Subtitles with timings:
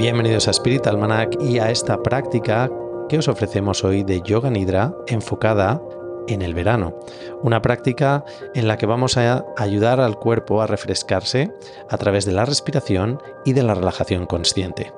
[0.00, 2.70] Bienvenidos a Spirit Almanac y a esta práctica
[3.10, 5.82] que os ofrecemos hoy de Yoga Nidra enfocada
[6.26, 6.98] en el verano.
[7.42, 8.24] Una práctica
[8.54, 11.52] en la que vamos a ayudar al cuerpo a refrescarse
[11.90, 14.90] a través de la respiración y de la relajación consciente.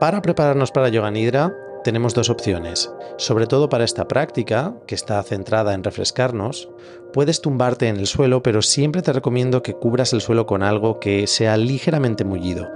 [0.00, 1.54] Para prepararnos para Yoga Nidra
[1.84, 2.90] tenemos dos opciones.
[3.16, 6.68] Sobre todo para esta práctica, que está centrada en refrescarnos,
[7.12, 10.98] puedes tumbarte en el suelo, pero siempre te recomiendo que cubras el suelo con algo
[10.98, 12.72] que sea ligeramente mullido.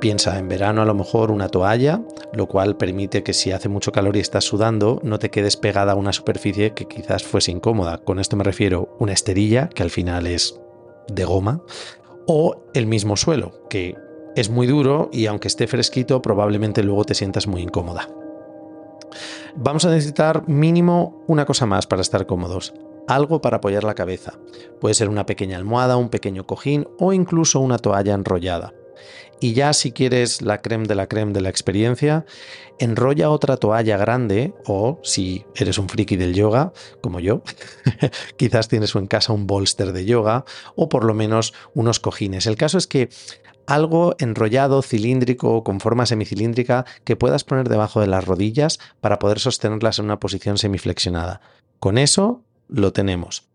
[0.00, 3.92] Piensa en verano a lo mejor una toalla, lo cual permite que si hace mucho
[3.92, 7.98] calor y estás sudando, no te quedes pegada a una superficie que quizás fuese incómoda.
[7.98, 10.60] Con esto me refiero una esterilla, que al final es
[11.08, 11.62] de goma,
[12.26, 13.96] o el mismo suelo, que
[14.36, 18.08] es muy duro y aunque esté fresquito, probablemente luego te sientas muy incómoda.
[19.56, 22.74] Vamos a necesitar mínimo una cosa más para estar cómodos.
[23.06, 24.34] Algo para apoyar la cabeza.
[24.80, 28.74] Puede ser una pequeña almohada, un pequeño cojín o incluso una toalla enrollada.
[29.40, 32.24] Y ya si quieres la creme de la creme de la experiencia,
[32.78, 37.42] enrolla otra toalla grande o si eres un friki del yoga, como yo,
[38.36, 42.46] quizás tienes en casa un bolster de yoga o por lo menos unos cojines.
[42.46, 43.08] El caso es que
[43.66, 49.18] algo enrollado, cilíndrico o con forma semicilíndrica que puedas poner debajo de las rodillas para
[49.18, 51.40] poder sostenerlas en una posición semiflexionada.
[51.80, 53.48] Con eso lo tenemos.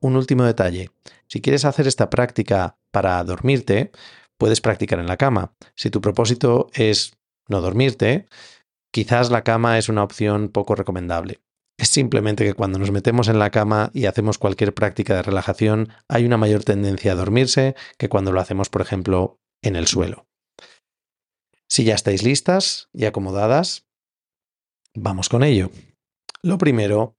[0.00, 0.90] Un último detalle.
[1.26, 3.90] Si quieres hacer esta práctica para dormirte,
[4.38, 5.52] puedes practicar en la cama.
[5.74, 7.14] Si tu propósito es
[7.48, 8.26] no dormirte,
[8.90, 11.40] quizás la cama es una opción poco recomendable.
[11.76, 15.88] Es simplemente que cuando nos metemos en la cama y hacemos cualquier práctica de relajación,
[16.08, 20.26] hay una mayor tendencia a dormirse que cuando lo hacemos, por ejemplo, en el suelo.
[21.68, 23.86] Si ya estáis listas y acomodadas,
[24.94, 25.70] vamos con ello.
[26.42, 27.16] Lo primero,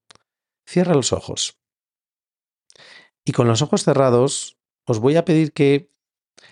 [0.66, 1.58] cierra los ojos.
[3.26, 5.90] Y con los ojos cerrados, os voy a pedir que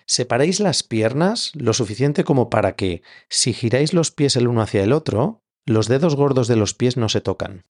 [0.06, 4.84] Separéis las piernas lo suficiente como para que, si giráis los pies el uno hacia
[4.84, 7.66] el otro, los dedos gordos de los pies no se tocan.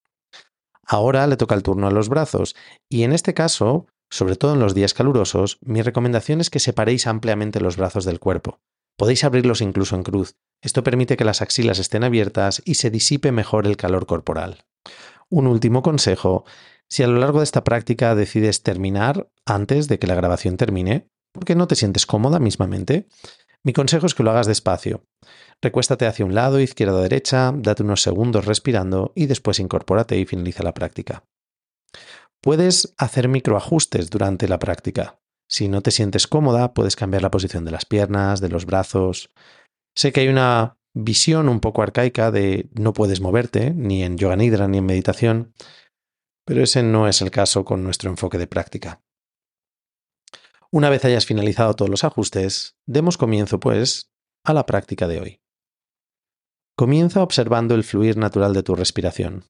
[0.85, 2.55] Ahora le toca el turno a los brazos,
[2.89, 7.07] y en este caso, sobre todo en los días calurosos, mi recomendación es que separéis
[7.07, 8.59] ampliamente los brazos del cuerpo.
[8.95, 10.35] Podéis abrirlos incluso en cruz.
[10.61, 14.65] Esto permite que las axilas estén abiertas y se disipe mejor el calor corporal.
[15.29, 16.45] Un último consejo,
[16.87, 21.09] si a lo largo de esta práctica decides terminar antes de que la grabación termine,
[21.31, 23.07] porque no te sientes cómoda mismamente,
[23.63, 25.07] mi consejo es que lo hagas despacio.
[25.59, 30.25] Recuéstate hacia un lado, izquierda o derecha, date unos segundos respirando y después incorpórate y
[30.25, 31.23] finaliza la práctica.
[32.43, 35.17] Puedes hacer microajustes durante la práctica.
[35.49, 39.29] Si no te sientes cómoda, puedes cambiar la posición de las piernas, de los brazos.
[39.95, 44.35] Sé que hay una visión un poco arcaica de no puedes moverte, ni en yoga
[44.35, 45.53] nidra ni en meditación,
[46.45, 49.01] pero ese no es el caso con nuestro enfoque de práctica.
[50.69, 54.11] Una vez hayas finalizado todos los ajustes, demos comienzo, pues,
[54.43, 55.41] a la práctica de hoy.
[56.75, 59.45] Comienza observando el fluir natural de tu respiración.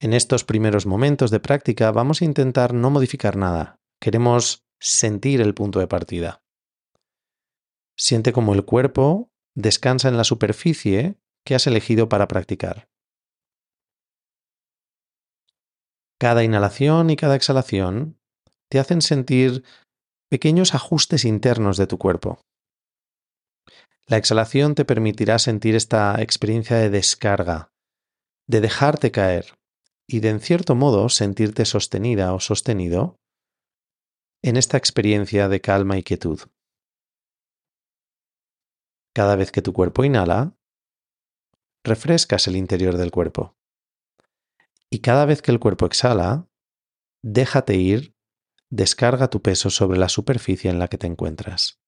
[0.00, 3.80] En estos primeros momentos de práctica vamos a intentar no modificar nada.
[4.00, 6.40] Queremos sentir el punto de partida.
[7.96, 12.86] Siente como el cuerpo descansa en la superficie que has elegido para practicar.
[16.20, 18.20] Cada inhalación y cada exhalación
[18.70, 19.64] te hacen sentir
[20.30, 22.40] pequeños ajustes internos de tu cuerpo.
[24.06, 27.72] La exhalación te permitirá sentir esta experiencia de descarga,
[28.46, 29.58] de dejarte caer
[30.08, 33.20] y de en cierto modo sentirte sostenida o sostenido
[34.42, 36.40] en esta experiencia de calma y quietud.
[39.14, 40.56] Cada vez que tu cuerpo inhala,
[41.84, 43.56] refrescas el interior del cuerpo.
[44.90, 46.48] Y cada vez que el cuerpo exhala,
[47.22, 48.14] déjate ir
[48.70, 51.80] descarga tu peso sobre la superficie en la que te encuentras.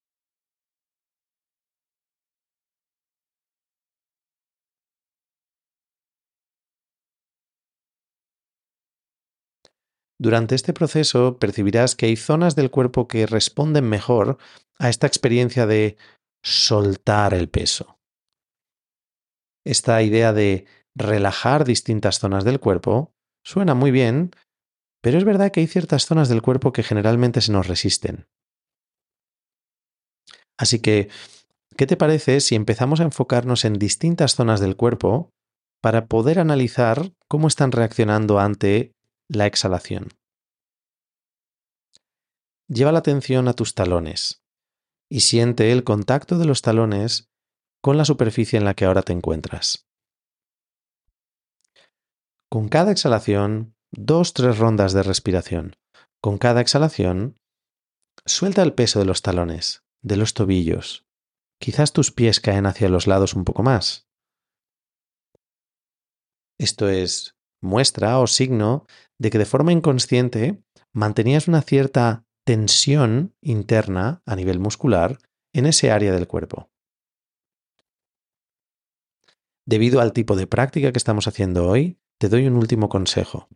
[10.21, 14.39] Durante este proceso percibirás que hay zonas del cuerpo que responden mejor
[14.79, 15.97] a esta experiencia de
[16.43, 17.99] soltar el peso.
[19.65, 24.33] Esta idea de relajar distintas zonas del cuerpo suena muy bien
[25.03, 28.27] pero es verdad que hay ciertas zonas del cuerpo que generalmente se nos resisten.
[30.59, 31.09] Así que,
[31.77, 35.31] ¿qué te parece si empezamos a enfocarnos en distintas zonas del cuerpo
[35.81, 38.93] para poder analizar cómo están reaccionando ante
[39.31, 40.09] la exhalación?
[42.69, 44.43] Lleva la atención a tus talones
[45.09, 47.29] y siente el contacto de los talones
[47.81, 49.87] con la superficie en la que ahora te encuentras.
[52.49, 55.77] Con cada exhalación, dos, tres rondas de respiración.
[56.21, 57.37] Con cada exhalación,
[58.27, 61.05] suelta el peso de los talones, de los tobillos.
[61.61, 64.09] Quizás tus pies caen hacia los lados un poco más.
[66.59, 68.87] Esto es muestra o signo
[69.19, 70.63] de que de forma inconsciente
[70.93, 75.19] mantenías una cierta tensión interna a nivel muscular
[75.53, 76.71] en ese área del cuerpo.
[79.67, 83.49] Debido al tipo de práctica que estamos haciendo hoy, te doy un último consejo,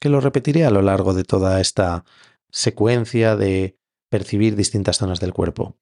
[0.00, 2.04] que lo repetiré a lo largo de toda esta
[2.50, 3.76] secuencia de
[4.10, 5.76] percibir distintas zonas del cuerpo.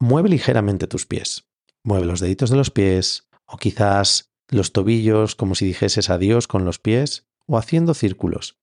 [0.00, 1.46] Mueve ligeramente tus pies.
[1.84, 6.64] Mueve los deditos de los pies o quizás los tobillos como si dijeses adiós con
[6.64, 8.58] los pies o haciendo círculos.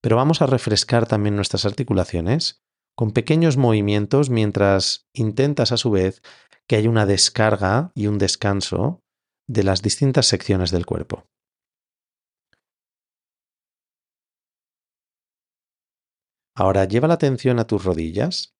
[0.00, 2.62] Pero vamos a refrescar también nuestras articulaciones
[2.94, 6.22] con pequeños movimientos mientras intentas a su vez
[6.66, 9.02] que haya una descarga y un descanso
[9.46, 11.24] de las distintas secciones del cuerpo.
[16.54, 18.56] Ahora lleva la atención a tus rodillas.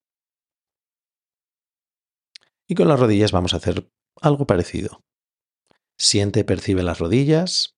[2.69, 3.91] Y con las rodillas vamos a hacer
[4.21, 5.03] algo parecido.
[5.99, 7.77] Siente, percibe las rodillas.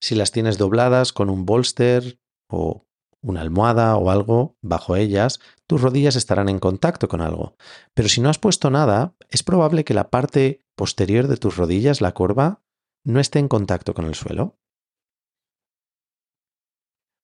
[0.00, 2.18] Si las tienes dobladas con un bolster
[2.50, 2.86] o
[3.22, 7.56] una almohada o algo bajo ellas, tus rodillas estarán en contacto con algo.
[7.94, 12.00] Pero si no has puesto nada, es probable que la parte posterior de tus rodillas,
[12.00, 12.62] la corva,
[13.04, 14.58] no esté en contacto con el suelo.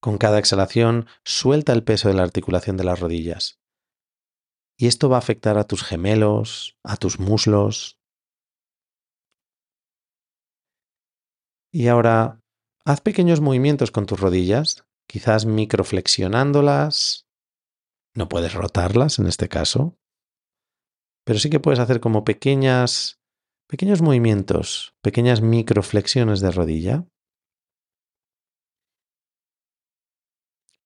[0.00, 3.60] Con cada exhalación, suelta el peso de la articulación de las rodillas.
[4.76, 8.01] Y esto va a afectar a tus gemelos, a tus muslos.
[11.72, 12.40] Y ahora,
[12.84, 17.26] haz pequeños movimientos con tus rodillas, quizás microflexionándolas.
[18.14, 19.96] No puedes rotarlas en este caso,
[21.24, 23.22] pero sí que puedes hacer como pequeñas
[23.72, 27.06] pequeños movimientos, pequeñas microflexiones de rodilla.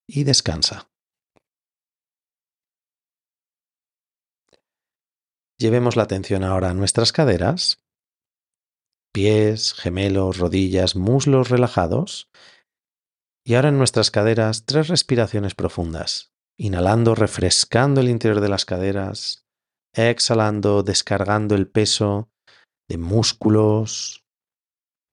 [0.07, 0.89] Y descansa.
[5.59, 7.85] Llevemos la atención ahora a nuestras caderas,
[9.17, 12.29] pies, gemelos, rodillas, muslos relajados.
[13.47, 19.47] Y ahora en nuestras caderas tres respiraciones profundas, inhalando, refrescando el interior de las caderas,
[19.95, 22.29] exhalando, descargando el peso
[22.91, 24.23] de músculos,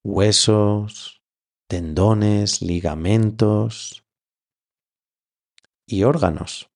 [0.03, 1.21] huesos,
[1.69, 4.03] tendones, ligamentos
[5.87, 6.72] y órganos.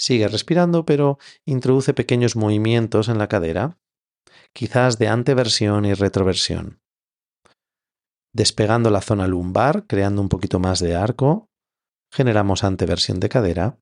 [0.00, 3.76] Sigue respirando, pero introduce pequeños movimientos en la cadera,
[4.54, 6.80] quizás de anteversión y retroversión,
[8.32, 11.50] despegando la zona lumbar, creando un poquito más de arco,
[12.10, 13.78] generamos anteversión de cadera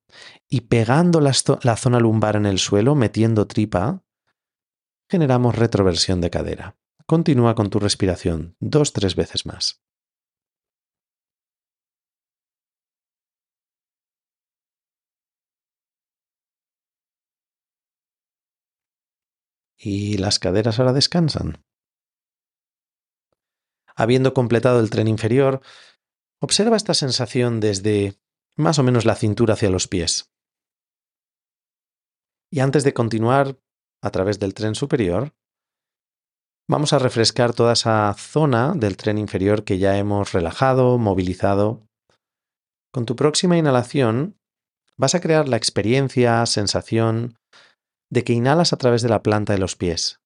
[0.48, 4.02] y pegando la, zona lumbar en el suelo, metiendo tripa,
[5.08, 6.76] generamos retroversión de cadera.
[7.06, 9.84] Continúa con tu respiración dos, tres veces más.
[19.78, 21.64] Y las caderas ahora descansan.
[23.94, 25.60] Habiendo completado el tren inferior,
[26.40, 28.16] Observa esta sensación desde
[28.56, 30.32] más o menos la cintura hacia los pies.
[32.50, 33.58] Y antes de continuar
[34.02, 35.34] a través del tren superior,
[36.68, 41.88] vamos a refrescar toda esa zona del tren inferior que ya hemos relajado, movilizado.
[42.92, 44.38] Con tu próxima inhalación
[44.96, 47.37] vas a crear la experiencia, sensación
[48.10, 50.20] de que inhalas a través de la planta de los pies.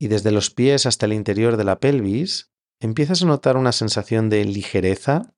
[0.00, 4.28] Y desde los pies hasta el interior de la pelvis empiezas a notar una sensación
[4.28, 5.34] de ligereza,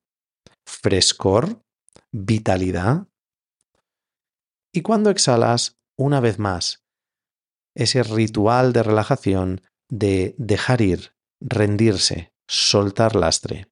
[0.65, 1.61] frescor,
[2.11, 3.07] vitalidad.
[4.73, 6.83] Y cuando exhalas, una vez más,
[7.75, 13.67] ese ritual de relajación de dejar ir, rendirse, soltar lastre.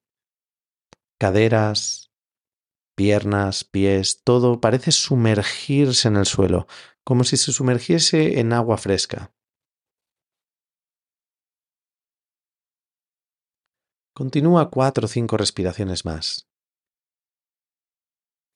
[1.19, 2.11] Caderas,
[2.95, 6.67] piernas, pies, todo parece sumergirse en el suelo,
[7.05, 9.31] como si se sumergiese en agua fresca.
[14.13, 16.47] Continúa cuatro o cinco respiraciones más.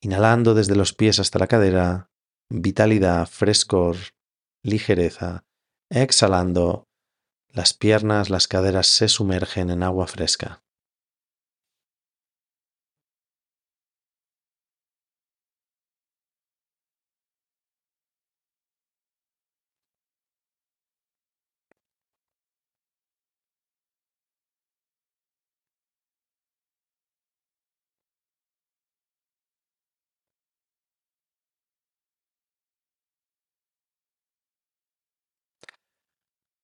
[0.02, 2.10] Inhalando desde los pies hasta la cadera,
[2.50, 3.98] vitalidad, frescor,
[4.64, 5.46] ligereza.
[5.92, 6.86] Exhalando,
[7.50, 10.64] las piernas, las caderas se sumergen en agua fresca.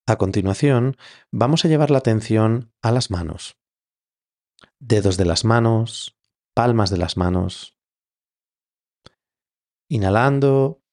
[0.07, 0.97] A continuación,
[1.31, 3.57] vamos a llevar la atención a las manos.
[4.79, 6.15] Dedos de las manos,
[6.53, 7.75] palmas de las manos.
[9.89, 10.83] Inhalando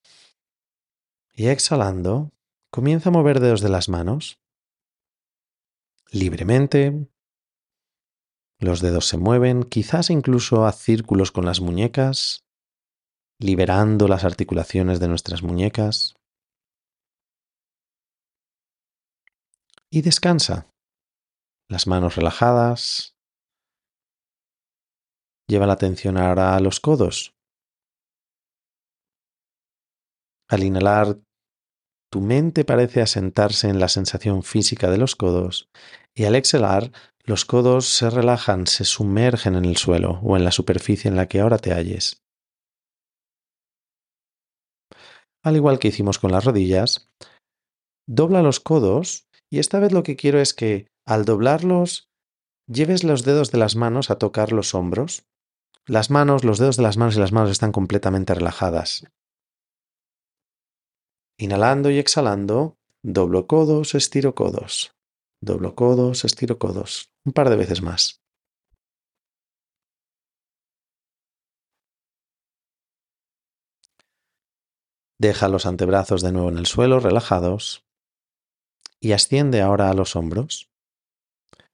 [1.35, 2.33] y exhalando,
[2.71, 4.40] comienza a mover dedos de las manos.
[6.11, 7.11] Libremente,
[8.59, 12.47] los dedos se mueven, quizás incluso haz círculos con las muñecas,
[13.38, 16.14] liberando las articulaciones de nuestras muñecas.
[19.94, 20.70] Y descansa.
[21.68, 23.14] Las manos relajadas.
[25.46, 27.34] Lleva la atención ahora a los codos.
[30.49, 31.20] Al inhalar,
[32.11, 35.68] tu mente parece asentarse en la sensación física de los codos
[36.14, 36.90] y al exhalar
[37.25, 41.28] los codos se relajan, se sumergen en el suelo o en la superficie en la
[41.28, 42.22] que ahora te halles.
[45.44, 47.11] Al igual que hicimos con las rodillas,
[48.08, 52.11] dobla los codos y esta vez lo que quiero es que al doblarlos
[52.66, 55.26] lleves los dedos de las manos a tocar los hombros.
[55.85, 59.04] Las manos, los dedos de las manos y las manos están completamente relajadas.
[61.37, 64.97] Inhalando y exhalando, doblo codos, estiro codos.
[65.42, 67.12] Doblo codos, estiro codos.
[67.26, 68.23] Un par de veces más.
[75.18, 77.85] Deja los antebrazos de nuevo en el suelo, relajados.
[79.02, 80.71] Y asciende ahora a los hombros.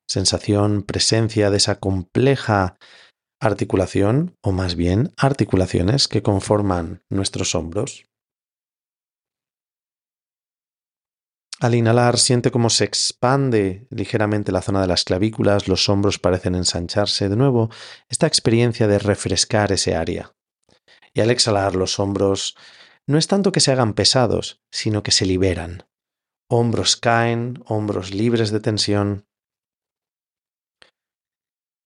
[0.08, 2.78] Sensación, presencia de esa compleja
[3.38, 8.06] articulación, o más bien articulaciones que conforman nuestros hombros.
[11.60, 16.54] Al inhalar siente cómo se expande ligeramente la zona de las clavículas, los hombros parecen
[16.54, 17.68] ensancharse de nuevo,
[18.08, 20.32] esta experiencia de refrescar ese área.
[21.12, 22.56] Y al exhalar los hombros
[23.06, 25.87] no es tanto que se hagan pesados, sino que se liberan.
[26.50, 29.26] Hombros caen, hombros libres de tensión.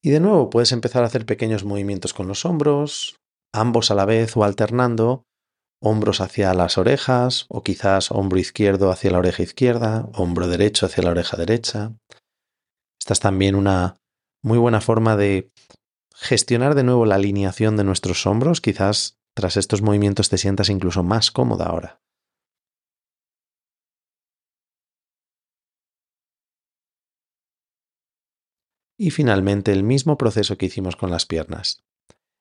[0.01, 3.17] Y de nuevo puedes empezar a hacer pequeños movimientos con los hombros,
[3.53, 5.25] ambos a la vez o alternando,
[5.81, 11.03] hombros hacia las orejas o quizás hombro izquierdo hacia la oreja izquierda, hombro derecho hacia
[11.03, 11.93] la oreja derecha.
[13.01, 13.97] Esta es también una
[14.45, 15.51] muy buena forma de
[16.15, 18.61] gestionar de nuevo la alineación de nuestros hombros.
[18.61, 22.02] Quizás tras estos movimientos te sientas incluso más cómoda ahora.
[29.03, 31.83] Y finalmente el mismo proceso que hicimos con las piernas.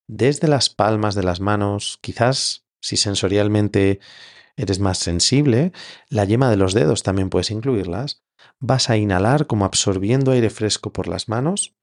[0.08, 4.00] Desde las palmas de las manos, quizás si sensorialmente
[4.56, 5.72] eres más sensible,
[6.08, 8.22] la yema de los dedos también puedes incluirlas.
[8.60, 11.74] Vas a inhalar como absorbiendo aire fresco por las manos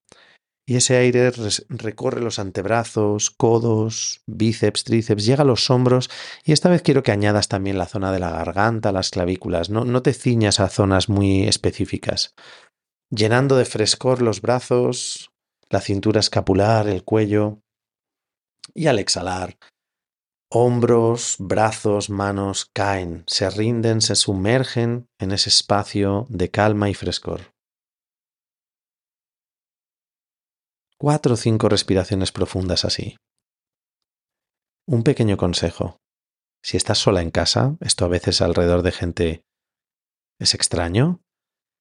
[0.64, 1.32] y ese aire
[1.70, 6.08] recorre los antebrazos, codos, bíceps, tríceps, llega a los hombros
[6.44, 9.85] y esta vez quiero que añadas también la zona de la garganta, las clavículas, no,
[9.85, 12.35] no te ciñas a zonas muy específicas.
[13.10, 15.30] Llenando de frescor los brazos,
[15.70, 17.60] la cintura escapular, el cuello
[18.74, 19.56] y al exhalar
[20.50, 27.52] Hombros, brazos, manos caen, se rinden, se sumergen en ese espacio de calma y frescor.
[30.96, 33.18] Cuatro o cinco respiraciones profundas así.
[34.86, 35.98] Un pequeño consejo.
[36.62, 39.42] Si estás sola en casa, esto a veces alrededor de gente
[40.40, 41.20] es extraño,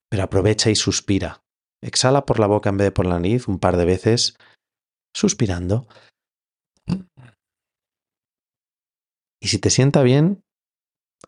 [0.09, 1.43] pero aprovecha y suspira.
[1.81, 4.35] Exhala por la boca en vez de por la nariz un par de veces,
[5.13, 5.87] suspirando
[9.39, 10.43] Y si te sienta bien,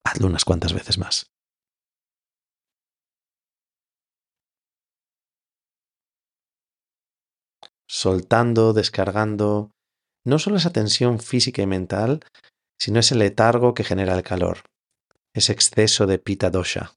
[0.03, 1.27] hazlo unas cuantas veces más.
[7.87, 9.71] Soltando, descargando,
[10.25, 12.19] no solo esa tensión física y mental,
[12.79, 14.63] sino ese letargo que genera el calor,
[15.33, 16.93] ese exceso de pita dosha.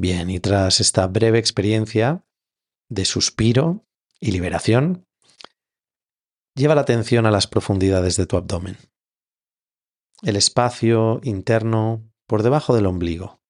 [0.00, 2.24] Bien, y tras esta breve experiencia
[2.88, 3.86] de suspiro
[4.18, 5.06] y liberación,
[6.54, 8.78] lleva la atención a las profundidades de tu abdomen,
[10.22, 13.42] el espacio interno por debajo del ombligo.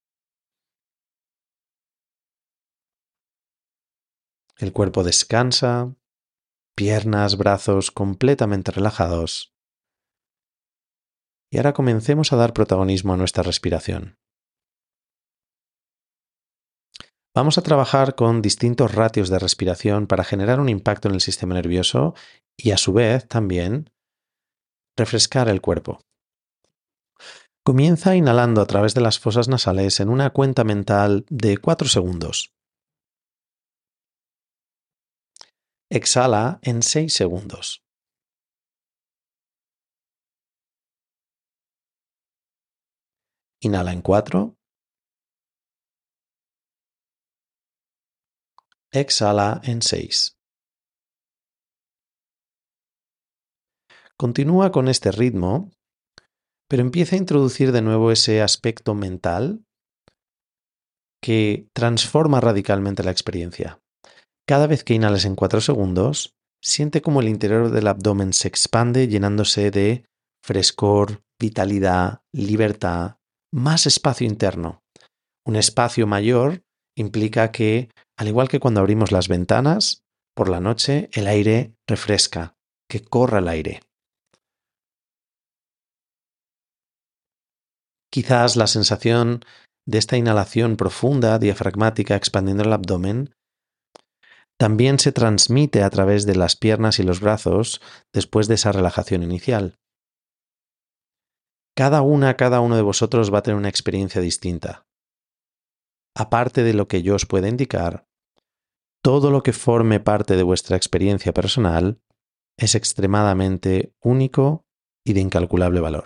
[4.58, 5.94] El cuerpo descansa,
[6.74, 9.54] piernas, brazos completamente relajados.
[11.48, 14.19] Y ahora comencemos a dar protagonismo a nuestra respiración.
[17.32, 21.54] Vamos a trabajar con distintos ratios de respiración para generar un impacto en el sistema
[21.54, 22.14] nervioso
[22.56, 23.90] y a su vez también
[24.96, 26.00] refrescar el cuerpo.
[27.62, 32.52] Comienza inhalando a través de las fosas nasales en una cuenta mental de 4 segundos.
[35.88, 37.84] Exhala en 6 segundos.
[43.60, 44.59] Inhala en 4.
[48.92, 50.36] Exhala en 6.
[54.16, 55.70] Continúa con este ritmo,
[56.68, 59.64] pero empieza a introducir de nuevo ese aspecto mental
[61.22, 63.80] que transforma radicalmente la experiencia.
[64.46, 69.06] Cada vez que inhales en 4 segundos, siente como el interior del abdomen se expande
[69.06, 70.04] llenándose de
[70.44, 73.18] frescor, vitalidad, libertad,
[73.52, 74.82] más espacio interno.
[75.46, 76.64] Un espacio mayor
[77.00, 80.02] implica que, al igual que cuando abrimos las ventanas,
[80.34, 82.54] por la noche el aire refresca,
[82.88, 83.80] que corra el aire.
[88.12, 89.44] Quizás la sensación
[89.86, 93.34] de esta inhalación profunda, diafragmática, expandiendo el abdomen,
[94.58, 97.80] también se transmite a través de las piernas y los brazos
[98.12, 99.76] después de esa relajación inicial.
[101.76, 104.84] Cada una, cada uno de vosotros va a tener una experiencia distinta.
[106.16, 108.06] Aparte de lo que yo os pueda indicar,
[109.02, 112.02] todo lo que forme parte de vuestra experiencia personal
[112.58, 114.66] es extremadamente único
[115.04, 116.04] y de incalculable valor.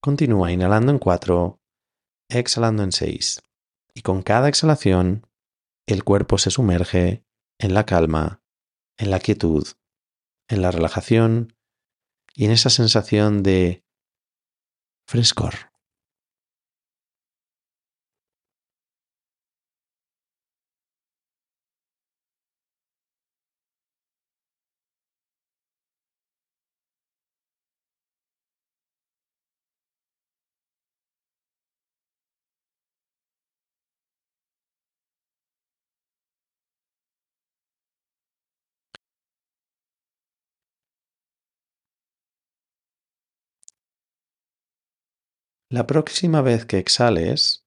[0.00, 1.60] Continúa inhalando en 4,
[2.30, 3.42] exhalando en 6.
[3.94, 5.26] Y con cada exhalación,
[5.86, 7.24] el cuerpo se sumerge
[7.58, 8.42] en la calma,
[8.96, 9.66] en la quietud,
[10.48, 11.56] en la relajación
[12.34, 13.84] y en esa sensación de
[15.06, 15.67] frescor.
[45.70, 47.66] La próxima vez que exhales,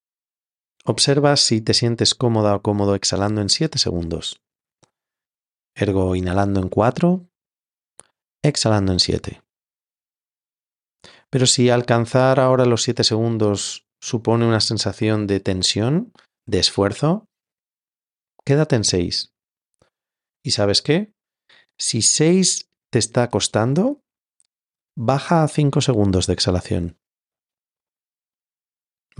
[0.85, 4.41] observa si te sientes cómoda o cómodo exhalando en 7 segundos.
[5.75, 7.29] Ergo inhalando en 4,
[8.41, 9.43] exhalando en 7.
[11.29, 16.11] Pero si alcanzar ahora los 7 segundos supone una sensación de tensión,
[16.47, 17.27] de esfuerzo,
[18.43, 19.31] quédate en 6.
[20.43, 21.13] ¿Y sabes qué?
[21.77, 24.01] Si 6 te está costando,
[24.97, 27.00] baja a 5 segundos de exhalación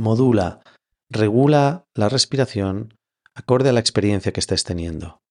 [0.02, 0.62] modula,
[1.10, 2.98] regula la respiración
[3.34, 5.22] acorde a la experiencia que estés teniendo.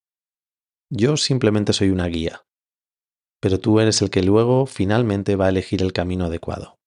[0.89, 2.43] Yo simplemente soy una guía,
[3.41, 6.77] pero tú eres el que luego finalmente va a elegir el camino adecuado.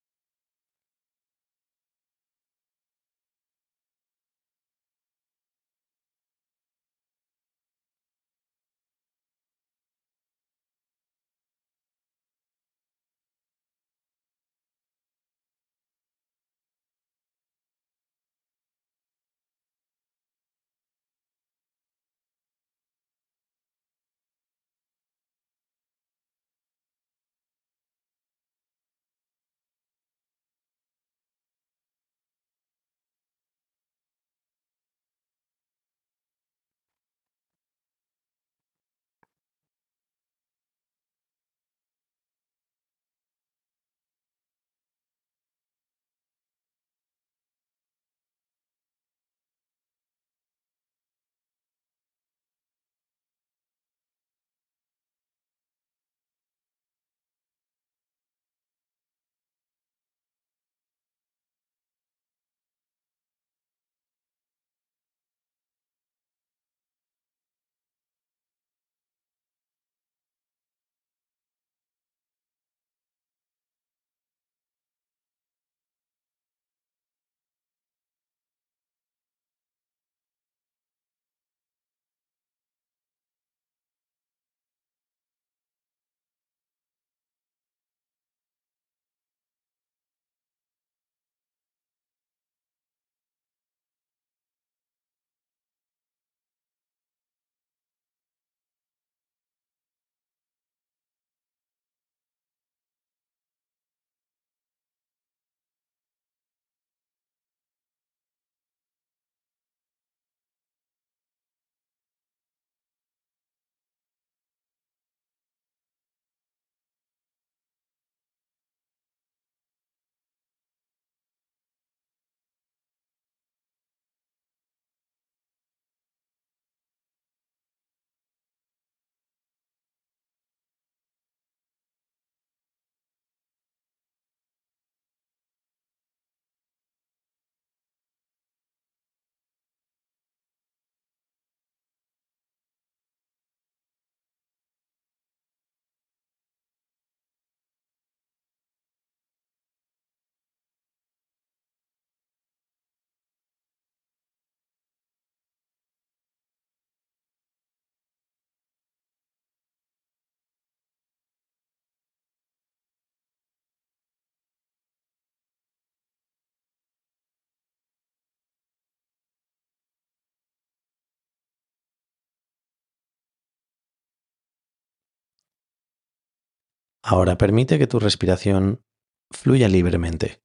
[177.07, 178.83] Ahora permite que tu respiración
[179.31, 180.43] fluya libremente.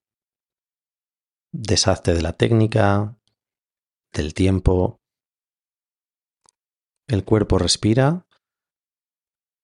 [1.53, 3.17] Deshazte de la técnica,
[4.11, 4.99] del tiempo.
[7.07, 8.27] El cuerpo respira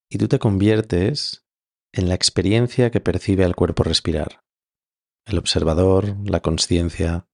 [0.09, 1.45] y tú te conviertes
[1.91, 4.39] en la experiencia que percibe al cuerpo respirar.
[5.25, 7.27] El observador, la conciencia.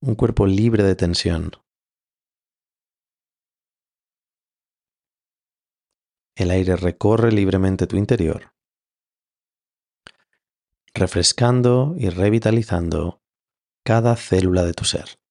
[0.00, 1.61] Un cuerpo libre de tensión.
[6.42, 8.52] El aire recorre libremente tu interior,
[10.92, 13.22] refrescando y revitalizando
[13.84, 15.21] cada célula de tu ser.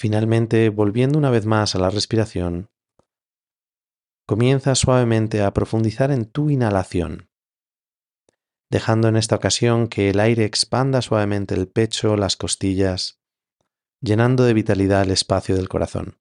[0.00, 2.70] Finalmente, volviendo una vez más a la respiración,
[4.26, 7.28] comienza suavemente a profundizar en tu inhalación,
[8.70, 13.20] dejando en esta ocasión que el aire expanda suavemente el pecho, las costillas,
[14.00, 16.18] llenando de vitalidad el espacio del corazón.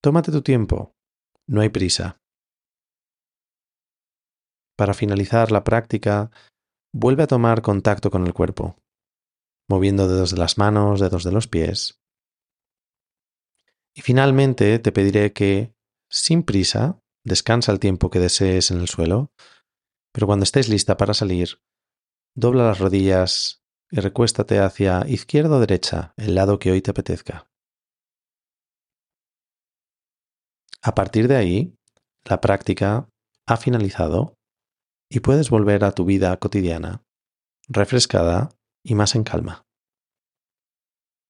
[0.00, 0.94] Tómate tu tiempo,
[1.48, 2.20] no hay prisa.
[4.76, 6.30] Para finalizar la práctica,
[6.94, 8.76] vuelve a tomar contacto con el cuerpo
[9.68, 12.00] moviendo dedos de las manos, dedos de los pies.
[13.94, 15.74] Y finalmente te pediré que,
[16.08, 19.32] sin prisa, descansa el tiempo que desees en el suelo,
[20.12, 21.60] pero cuando estés lista para salir,
[22.34, 27.50] dobla las rodillas y recuéstate hacia izquierda o derecha, el lado que hoy te apetezca.
[30.82, 31.78] A partir de ahí,
[32.24, 33.08] la práctica
[33.46, 34.38] ha finalizado
[35.08, 37.04] y puedes volver a tu vida cotidiana,
[37.68, 38.55] refrescada
[38.86, 39.65] y más en calma.